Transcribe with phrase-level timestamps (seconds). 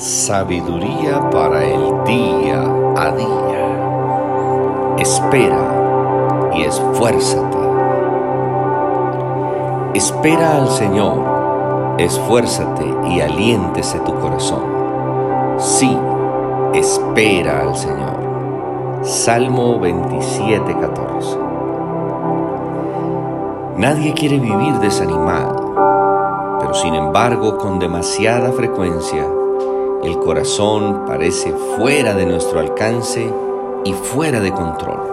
[0.00, 2.62] Sabiduría para el día
[2.96, 4.96] a día.
[4.96, 7.58] Espera y esfuérzate.
[9.92, 14.62] Espera al Señor, esfuérzate y aliéntese tu corazón.
[15.58, 15.94] Sí,
[16.72, 19.02] espera al Señor.
[19.02, 21.38] Salmo 27, 14.
[23.76, 29.26] Nadie quiere vivir desanimado, pero sin embargo con demasiada frecuencia
[30.02, 33.32] el corazón parece fuera de nuestro alcance
[33.84, 35.10] y fuera de control.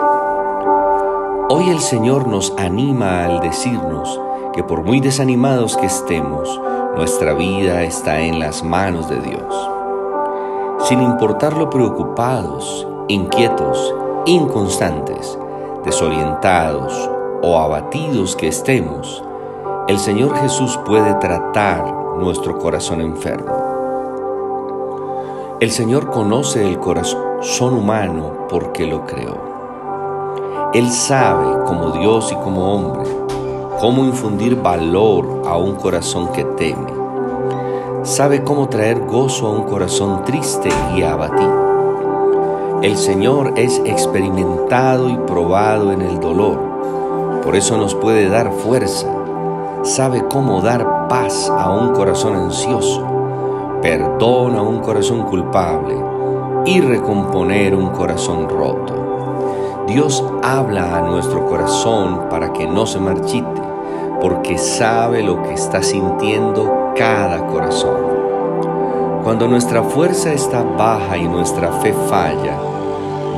[1.50, 4.20] Hoy el Señor nos anima al decirnos
[4.54, 6.62] que por muy desanimados que estemos,
[6.96, 9.70] nuestra vida está en las manos de Dios.
[10.88, 13.94] Sin importar lo preocupados, inquietos,
[14.26, 15.38] inconstantes,
[15.84, 17.10] desorientados
[17.42, 19.22] o abatidos que estemos,
[19.90, 23.67] el Señor Jesús puede tratar nuestro corazón enfermo.
[25.60, 30.70] El Señor conoce el corazón humano porque lo creó.
[30.76, 33.10] Él sabe, como Dios y como hombre,
[33.80, 36.94] cómo infundir valor a un corazón que teme.
[38.04, 42.80] Sabe cómo traer gozo a un corazón triste y abatido.
[42.84, 47.42] El Señor es experimentado y probado en el dolor.
[47.44, 49.08] Por eso nos puede dar fuerza.
[49.82, 53.17] Sabe cómo dar paz a un corazón ansioso
[53.82, 55.96] perdona un corazón culpable
[56.66, 59.86] y recomponer un corazón roto.
[59.88, 63.62] Dios habla a nuestro corazón para que no se marchite,
[64.22, 68.02] porque sabe lo que está sintiendo cada corazón.
[69.24, 72.58] Cuando nuestra fuerza está baja y nuestra fe falla,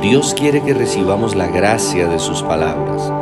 [0.00, 3.12] Dios quiere que recibamos la gracia de sus palabras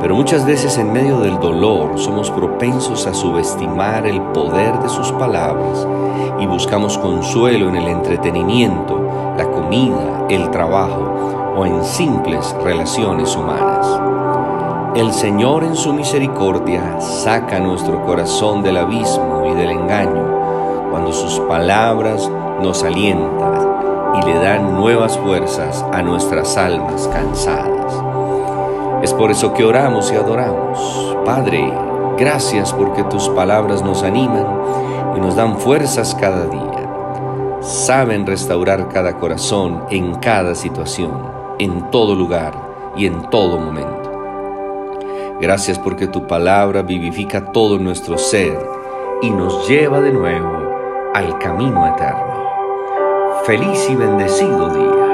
[0.00, 5.10] pero muchas veces en medio del dolor somos propensos a subestimar el poder de sus
[5.12, 5.86] palabras
[6.38, 13.86] y buscamos consuelo en el entretenimiento, la comida, el trabajo o en simples relaciones humanas.
[14.94, 21.38] El Señor en su misericordia saca nuestro corazón del abismo y del engaño cuando sus
[21.40, 22.30] palabras
[22.62, 23.68] nos alientan
[24.14, 28.07] y le dan nuevas fuerzas a nuestras almas cansadas.
[29.02, 31.16] Es por eso que oramos y adoramos.
[31.24, 31.72] Padre,
[32.16, 34.46] gracias porque tus palabras nos animan
[35.16, 37.58] y nos dan fuerzas cada día.
[37.60, 41.12] Saben restaurar cada corazón en cada situación,
[41.58, 42.54] en todo lugar
[42.96, 43.98] y en todo momento.
[45.40, 48.58] Gracias porque tu palabra vivifica todo nuestro ser
[49.22, 50.58] y nos lleva de nuevo
[51.14, 52.26] al camino eterno.
[53.44, 55.07] Feliz y bendecido día.